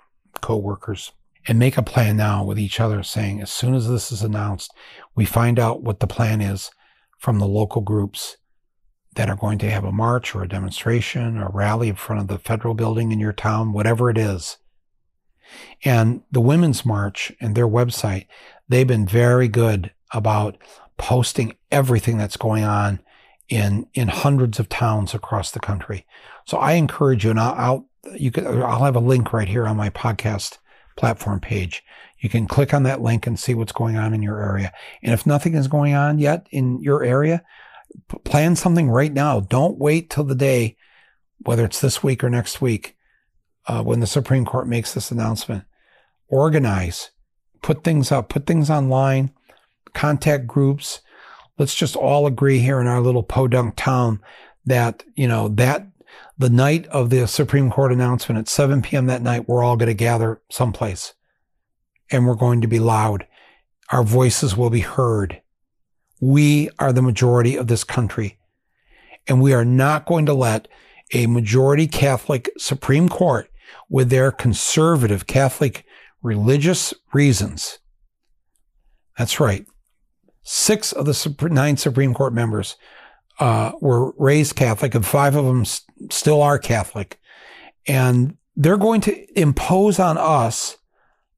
[0.40, 1.12] co-workers,
[1.46, 4.72] and make a plan now with each other saying as soon as this is announced,
[5.14, 6.70] we find out what the plan is
[7.18, 8.36] from the local groups
[9.14, 12.20] that are going to have a march or a demonstration or a rally in front
[12.20, 14.56] of the federal building in your town, whatever it is.
[15.84, 18.26] And the Women's March and their website,
[18.68, 20.56] they've been very good about
[20.96, 23.00] posting everything that's going on
[23.48, 26.06] in in hundreds of towns across the country.
[26.46, 29.66] So I encourage you, and I'll, I'll you could I'll have a link right here
[29.66, 30.58] on my podcast
[30.96, 31.82] platform page.
[32.18, 34.72] You can click on that link and see what's going on in your area.
[35.02, 37.42] And if nothing is going on yet in your area,
[38.24, 39.40] plan something right now.
[39.40, 40.76] Don't wait till the day,
[41.40, 42.96] whether it's this week or next week,
[43.66, 45.64] uh, when the Supreme Court makes this announcement.
[46.28, 47.10] Organize,
[47.60, 49.32] put things up, put things online,
[49.92, 51.00] contact groups.
[51.58, 54.20] Let's just all agree here in our little podunk town
[54.64, 55.86] that, you know, that
[56.38, 59.06] the night of the Supreme Court announcement at 7 p.m.
[59.06, 61.14] that night, we're all going to gather someplace
[62.10, 63.26] and we're going to be loud.
[63.90, 65.41] Our voices will be heard.
[66.22, 68.38] We are the majority of this country
[69.26, 70.68] and we are not going to let
[71.12, 73.50] a majority Catholic Supreme Court
[73.88, 75.84] with their conservative Catholic
[76.22, 77.78] religious reasons.
[79.18, 79.66] That's right.
[80.42, 82.76] Six of the nine Supreme Court members
[83.38, 87.18] uh, were raised Catholic, and five of them st- still are Catholic.
[87.86, 90.76] And they're going to impose on us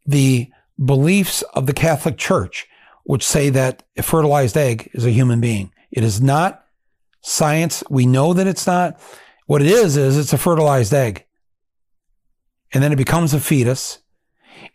[0.06, 0.50] the
[0.82, 2.66] beliefs of the Catholic Church,
[3.04, 5.72] which say that a fertilized egg is a human being.
[5.90, 6.64] It is not
[7.20, 7.82] science.
[7.88, 9.00] We know that it's not.
[9.46, 11.24] What it is, is it's a fertilized egg.
[12.72, 14.00] And then it becomes a fetus.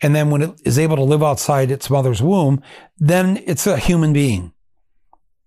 [0.02, 2.62] And then when it is able to live outside its mother's womb,
[2.98, 4.54] then it's a human being.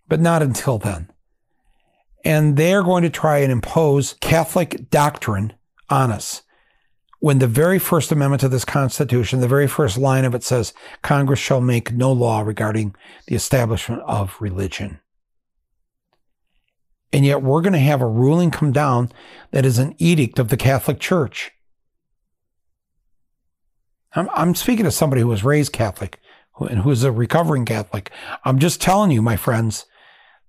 [0.08, 1.12] But not until then
[2.24, 5.52] and they're going to try and impose Catholic doctrine
[5.88, 6.42] on us.
[7.22, 10.74] When the very first amendment to this Constitution, the very first line of it says,
[11.02, 12.96] Congress shall make no law regarding
[13.28, 14.98] the establishment of religion.
[17.12, 19.12] And yet we're going to have a ruling come down
[19.52, 21.52] that is an edict of the Catholic Church.
[24.16, 26.18] I'm, I'm speaking to somebody who was raised Catholic
[26.58, 28.10] and who's a recovering Catholic.
[28.44, 29.86] I'm just telling you, my friends,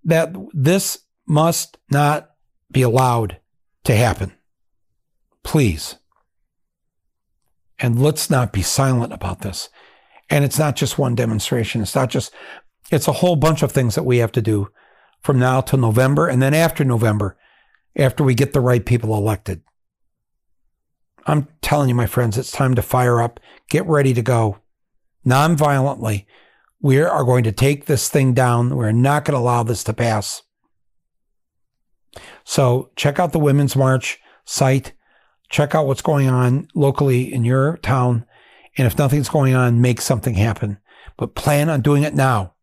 [0.05, 2.31] that this must not
[2.71, 3.39] be allowed
[3.83, 4.33] to happen.
[5.43, 5.97] Please.
[7.83, 9.67] And let's not be silent about this.
[10.29, 11.81] And it's not just one demonstration.
[11.81, 12.33] It's not just,
[12.89, 14.69] it's a whole bunch of things that we have to do
[15.21, 17.37] from now till November and then after November,
[17.97, 19.61] after we get the right people elected.
[21.27, 24.59] I'm telling you, my friends, it's time to fire up, get ready to go
[25.25, 26.25] non-violently.
[26.81, 28.77] We are going to take this thing down.
[28.77, 30.41] We're not going to allow this to pass.
[32.45, 34.93] So check out the Women's March site.
[35.49, 38.25] Check out what's going on locally in your town.
[38.77, 40.79] And if nothing's going on, make something happen.
[41.17, 42.55] But plan on doing it now.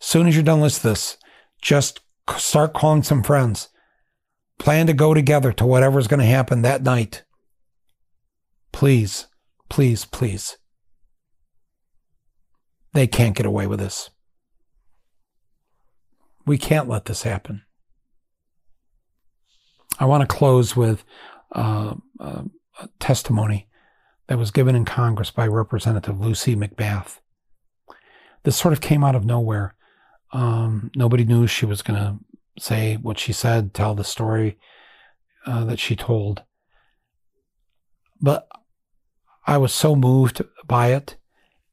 [0.00, 1.16] As soon as you're done with this,
[1.60, 2.00] just
[2.36, 3.68] start calling some friends.
[4.58, 7.24] Plan to go together to whatever's going to happen that night.
[8.72, 9.26] Please,
[9.68, 10.58] please, please.
[12.92, 14.10] They can't get away with this.
[16.46, 17.62] We can't let this happen.
[19.98, 21.04] I want to close with
[21.56, 22.42] uh, uh,
[23.00, 23.66] testimony
[24.28, 27.18] that was given in Congress by Representative Lucy McBath.
[28.42, 29.74] This sort of came out of nowhere.
[30.32, 32.18] Um, nobody knew she was going to
[32.58, 34.58] say what she said, tell the story
[35.46, 36.42] uh, that she told.
[38.20, 38.46] But
[39.46, 41.16] I was so moved by it,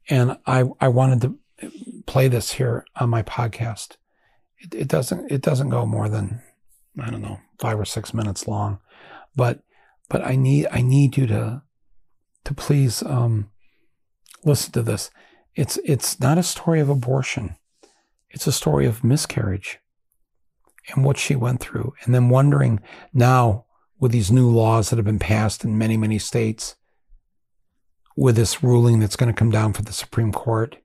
[0.10, 1.72] and I I wanted to
[2.06, 3.98] play this here on my podcast.
[4.60, 6.42] It, it doesn't it doesn't go more than
[7.02, 8.80] I don't know, five or six minutes long.
[9.36, 9.64] But
[10.14, 11.64] but I need I need you to
[12.46, 13.50] to please um,
[14.46, 15.10] listen to this.
[15.56, 17.56] It's it's not a story of abortion.
[18.30, 19.80] It's a story of miscarriage
[20.94, 21.96] and what she went through.
[22.04, 22.80] And then wondering
[23.12, 23.66] now
[24.00, 26.76] with these new laws that have been passed in many, many states,
[28.16, 30.78] with this ruling that's going to come down for the Supreme Court,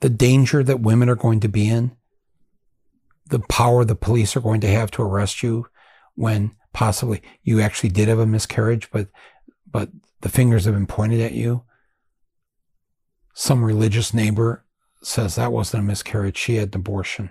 [0.00, 1.96] the danger that women are going to be in
[3.28, 5.66] the power the police are going to have to arrest you
[6.16, 9.08] when possibly you actually did have a miscarriage, but
[9.66, 9.88] but
[10.20, 11.64] the fingers have been pointed at you.
[13.34, 14.66] Some religious neighbor
[15.02, 17.30] says that wasn't a miscarriage; she had an abortion.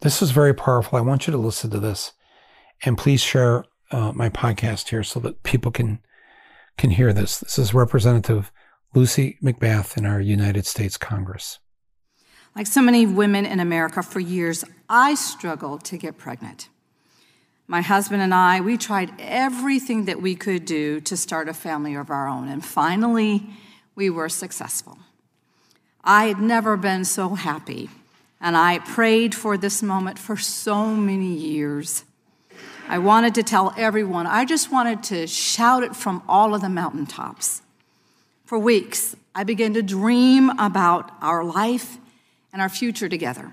[0.00, 0.98] This is very powerful.
[0.98, 2.12] I want you to listen to this,
[2.84, 6.00] and please share uh, my podcast here so that people can
[6.76, 7.38] can hear this.
[7.38, 8.52] This is Representative
[8.94, 11.58] Lucy McBath in our United States Congress.
[12.54, 16.68] Like so many women in America, for years, I struggled to get pregnant.
[17.70, 21.94] My husband and I, we tried everything that we could do to start a family
[21.94, 23.46] of our own, and finally,
[23.94, 24.96] we were successful.
[26.02, 27.90] I had never been so happy,
[28.40, 32.04] and I prayed for this moment for so many years.
[32.88, 36.70] I wanted to tell everyone, I just wanted to shout it from all of the
[36.70, 37.60] mountaintops.
[38.46, 41.98] For weeks, I began to dream about our life
[42.50, 43.52] and our future together.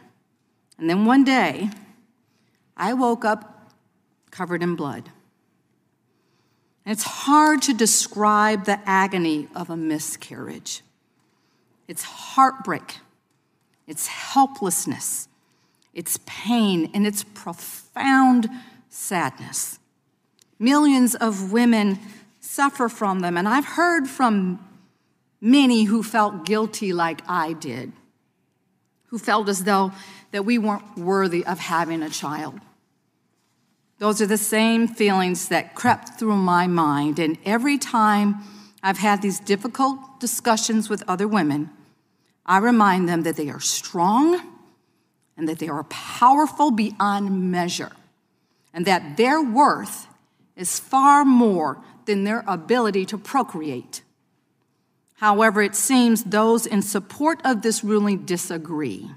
[0.77, 1.69] And then one day,
[2.77, 3.54] I woke up
[4.35, 5.09] covered in blood.
[6.85, 10.81] And it's hard to describe the agony of a miscarriage.
[11.87, 12.97] It's heartbreak,
[13.87, 15.27] it's helplessness,
[15.93, 18.49] it's pain, and it's profound
[18.89, 19.79] sadness.
[20.59, 21.99] Millions of women
[22.39, 24.59] suffer from them, and I've heard from
[25.39, 27.91] many who felt guilty like I did,
[29.07, 29.91] who felt as though
[30.31, 32.59] that we weren't worthy of having a child.
[33.97, 38.35] Those are the same feelings that crept through my mind, and every time
[38.83, 41.69] I've had these difficult discussions with other women,
[42.45, 44.41] I remind them that they are strong
[45.37, 47.91] and that they are powerful beyond measure,
[48.73, 50.07] and that their worth
[50.55, 54.01] is far more than their ability to procreate.
[55.15, 59.09] However, it seems those in support of this ruling disagree.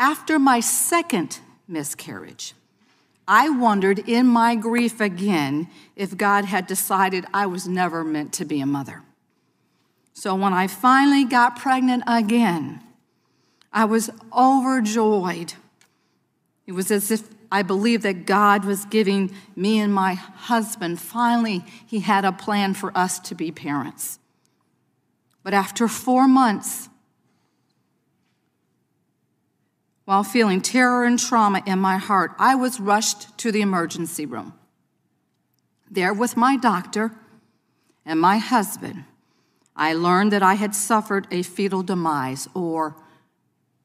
[0.00, 2.54] After my second miscarriage,
[3.28, 8.44] I wondered in my grief again if God had decided I was never meant to
[8.44, 9.02] be a mother.
[10.12, 12.82] So when I finally got pregnant again,
[13.72, 15.54] I was overjoyed.
[16.66, 21.64] It was as if I believed that God was giving me and my husband, finally,
[21.86, 24.18] He had a plan for us to be parents.
[25.42, 26.88] But after four months,
[30.06, 34.54] while feeling terror and trauma in my heart, I was rushed to the emergency room.
[35.90, 37.12] There, with my doctor
[38.04, 39.04] and my husband,
[39.74, 42.96] I learned that I had suffered a fetal demise or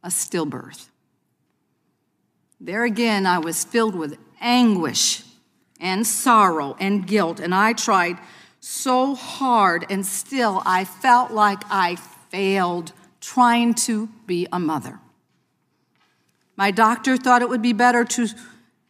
[0.03, 0.89] a stillbirth.
[2.59, 5.23] There again, I was filled with anguish
[5.79, 8.19] and sorrow and guilt, and I tried
[8.59, 11.95] so hard, and still I felt like I
[12.29, 14.99] failed trying to be a mother.
[16.55, 18.27] My doctor thought it would be better to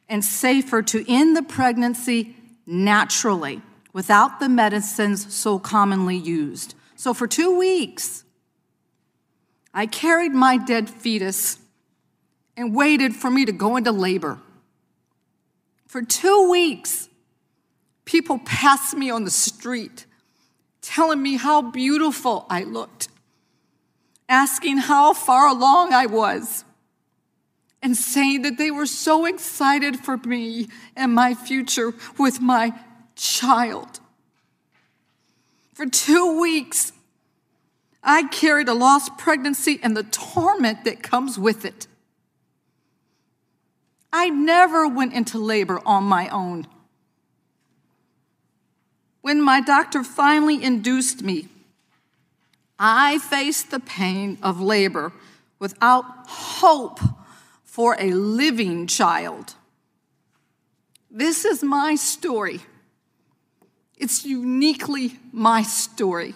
[0.09, 2.36] and safer to end the pregnancy
[2.66, 3.62] naturally
[3.93, 6.76] without the medicines so commonly used.
[6.95, 8.26] So for two weeks,
[9.74, 11.57] I carried my dead fetus
[12.57, 14.39] and waited for me to go into labor.
[15.88, 17.09] For two weeks,
[18.05, 20.05] people passed me on the street
[20.82, 23.07] telling me how beautiful I looked,
[24.28, 26.66] asking how far along I was,
[27.82, 32.73] and saying that they were so excited for me and my future with my
[33.15, 33.99] child.
[35.73, 36.93] For two weeks,
[38.03, 41.88] I carried a lost pregnancy and the torment that comes with it.
[44.13, 46.67] I never went into labor on my own.
[49.21, 51.47] When my doctor finally induced me,
[52.77, 55.13] I faced the pain of labor
[55.59, 56.99] without hope
[57.72, 59.55] for a living child.
[61.09, 62.59] This is my story.
[63.95, 66.36] It's uniquely my story.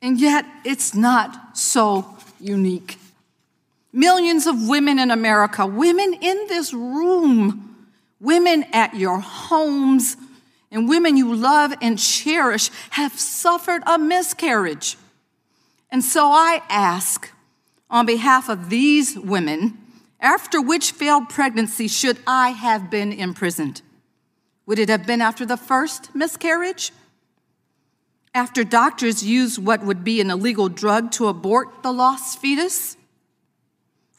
[0.00, 2.96] And yet, it's not so unique.
[3.92, 7.76] Millions of women in America, women in this room,
[8.18, 10.16] women at your homes,
[10.70, 14.96] and women you love and cherish have suffered a miscarriage.
[15.90, 17.30] And so I ask,
[17.90, 19.76] on behalf of these women,
[20.20, 23.82] after which failed pregnancy should I have been imprisoned?
[24.66, 26.92] Would it have been after the first miscarriage?
[28.34, 32.96] After doctors used what would be an illegal drug to abort the lost fetus?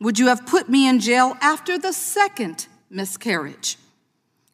[0.02, 3.78] Would you have put me in jail after the second miscarriage?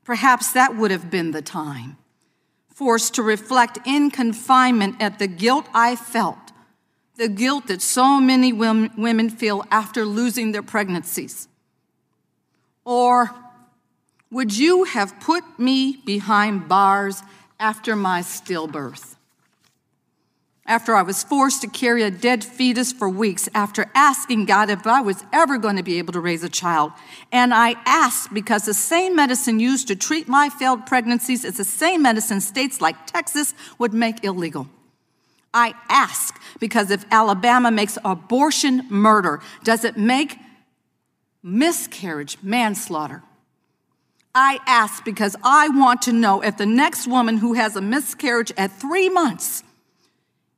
[0.03, 1.97] Perhaps that would have been the time.
[2.67, 6.46] Forced to reflect in confinement at the guilt I felt,
[7.17, 11.47] the guilt that so many women feel after losing their pregnancies.
[12.85, 13.31] Or
[14.31, 17.23] would you have put me behind bars
[17.59, 19.17] after my stillbirth?
[20.67, 24.85] after I was forced to carry a dead fetus for weeks after asking God if
[24.85, 26.91] I was ever going to be able to raise a child.
[27.31, 31.63] And I asked because the same medicine used to treat my failed pregnancies is the
[31.63, 34.67] same medicine states like Texas would make illegal.
[35.53, 40.37] I ask because if Alabama makes abortion murder, does it make
[41.41, 43.23] miscarriage manslaughter?
[44.35, 48.51] I ask because I want to know if the next woman who has a miscarriage
[48.57, 49.63] at three months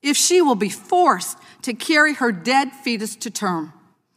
[0.01, 3.73] if she will be forced to carry her dead fetus to term.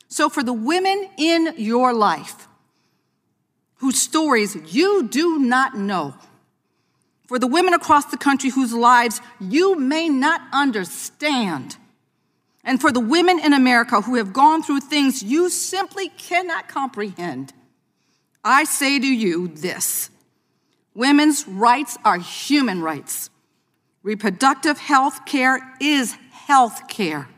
[0.08, 2.46] So, for the women in your life
[3.76, 6.14] whose stories you do not know,
[7.32, 11.78] for the women across the country whose lives you may not understand,
[12.62, 17.54] and for the women in America who have gone through things you simply cannot comprehend,
[18.44, 20.10] I say to you this
[20.94, 23.30] Women's rights are human rights.
[24.02, 27.28] Reproductive health care is health care.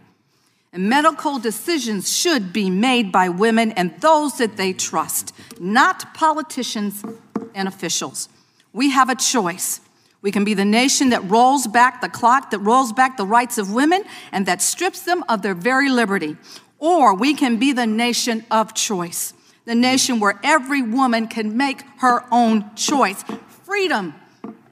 [0.72, 7.04] And medical decisions should be made by women and those that they trust, not politicians
[7.54, 8.28] and officials.
[8.74, 9.80] We have a choice.
[10.20, 13.56] We can be the nation that rolls back the clock, that rolls back the rights
[13.56, 16.36] of women, and that strips them of their very liberty.
[16.78, 19.32] Or we can be the nation of choice,
[19.64, 23.24] the nation where every woman can make her own choice.
[23.64, 24.14] Freedom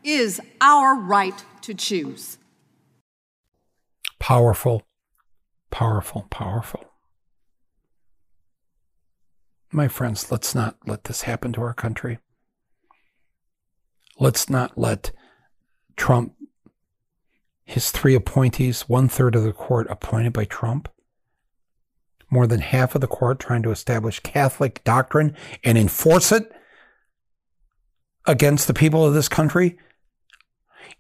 [0.03, 2.39] is our right to choose.
[4.19, 4.83] Powerful,
[5.71, 6.85] powerful, powerful.
[9.71, 12.19] My friends, let's not let this happen to our country.
[14.19, 15.11] Let's not let
[15.97, 16.35] Trump,
[17.65, 20.89] his three appointees, one third of the court appointed by Trump,
[22.31, 26.51] more than half of the court trying to establish Catholic doctrine and enforce it
[28.27, 29.79] against the people of this country.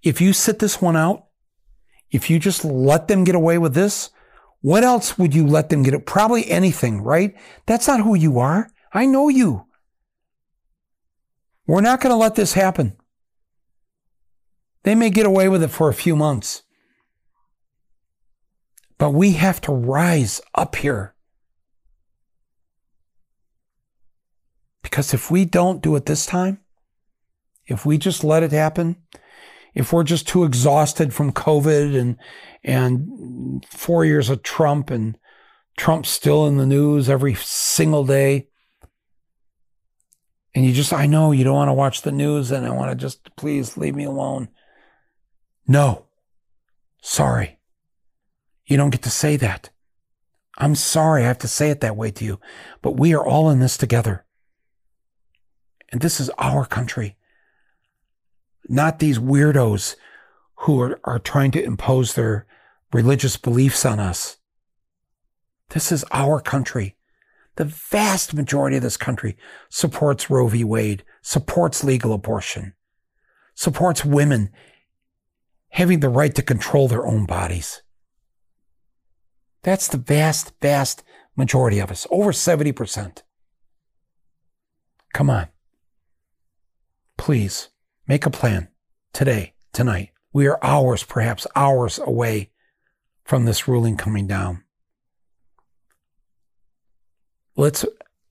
[0.02, 1.26] If you sit this one out,
[2.10, 4.10] if you just let them get away with this,
[4.60, 6.06] what else would you let them get?
[6.06, 7.34] Probably anything, right?
[7.66, 8.70] That's not who you are.
[8.92, 9.66] I know you.
[11.66, 12.96] We're not going to let this happen.
[14.84, 16.62] They may get away with it for a few months.
[18.98, 21.14] But we have to rise up here.
[24.82, 26.60] Because if we don't do it this time,
[27.66, 28.96] if we just let it happen,
[29.74, 32.16] if we're just too exhausted from COVID and
[32.62, 35.16] and four years of Trump and
[35.76, 38.48] Trump's still in the news every single day,
[40.54, 42.90] and you just I know you don't want to watch the news and I want
[42.90, 44.48] to just please leave me alone.
[45.66, 46.06] No.
[47.00, 47.58] Sorry.
[48.66, 49.70] You don't get to say that.
[50.58, 52.40] I'm sorry I have to say it that way to you,
[52.82, 54.24] but we are all in this together.
[55.90, 57.16] And this is our country,
[58.68, 59.96] not these weirdos
[60.60, 62.46] who are, are trying to impose their
[62.92, 64.36] religious beliefs on us.
[65.70, 66.96] This is our country.
[67.56, 69.36] The vast majority of this country
[69.68, 70.64] supports Roe v.
[70.64, 72.74] Wade, supports legal abortion,
[73.54, 74.50] supports women
[75.72, 77.82] having the right to control their own bodies.
[79.62, 81.02] That's the vast, vast
[81.34, 83.22] majority of us, over 70%.
[85.14, 85.48] Come on.
[87.16, 87.70] Please
[88.06, 88.68] make a plan
[89.14, 90.10] today, tonight.
[90.32, 92.50] We are hours, perhaps hours away
[93.24, 94.64] from this ruling coming down.
[97.56, 97.84] Let's,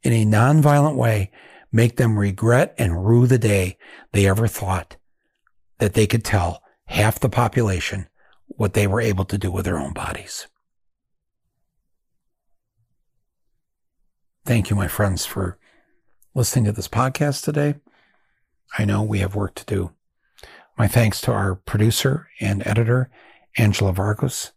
[0.04, 1.32] in a nonviolent way,
[1.72, 3.78] make them regret and rue the day
[4.12, 4.98] they ever thought
[5.80, 6.61] that they could tell
[6.92, 8.08] half the population
[8.48, 10.48] what they were able to do with their own bodies.
[14.46, 15.58] Thank you, my friends, for
[16.36, 17.76] listening to this podcast today.
[18.78, 19.92] I know we have work to do.
[20.78, 23.10] My thanks to our producer and editor,
[23.58, 24.52] Angela Vargas,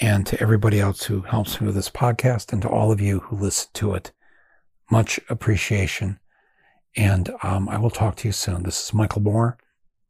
[0.00, 3.20] and to everybody else who helps me with this podcast, and to all of you
[3.20, 4.12] who listen to it.
[4.90, 6.18] Much appreciation.
[6.96, 8.64] And um, I will talk to you soon.
[8.64, 9.56] This is Michael Moore,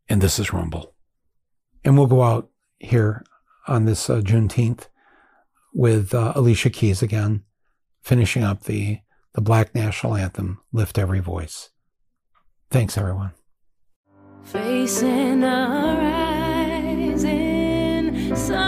[0.09, 0.95] and this is Rumble.
[1.89, 3.25] And we'll go out here
[3.67, 4.89] on this uh, Juneteenth
[5.73, 7.45] with uh, Alicia Keys again,
[8.03, 8.99] finishing up the,
[9.33, 11.71] the Black National Anthem, Lift Every Voice.
[12.69, 13.33] Thanks, everyone.
[14.43, 15.97] Facing a
[17.09, 18.68] rising sun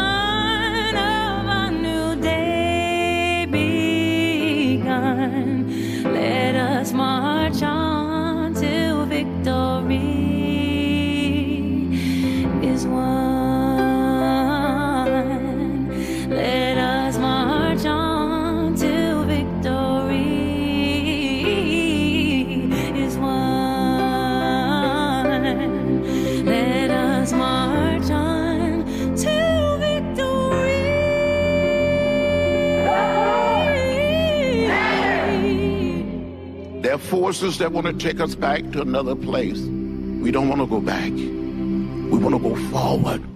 [37.11, 39.59] forces that want to take us back to another place.
[39.59, 41.11] We don't want to go back.
[41.11, 43.30] We want to go forward.